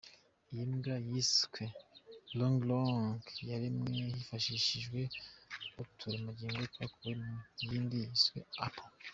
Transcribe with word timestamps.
Iyi 0.51 0.63
mbwa 0.71 0.95
yiswe 1.09 1.63
Longlong 2.37 3.19
yaremwe 3.49 3.91
hifashishijwe 4.15 4.99
uturemangingo 5.81 6.61
twakuwe 6.73 7.13
ku 7.53 7.59
yindi 7.69 7.95
yiswe 8.03 8.37
Apple. 8.65 8.89